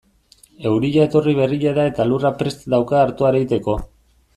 [0.69, 3.83] Euria etorri berria da eta lurra prest dauka artoa ereiteko.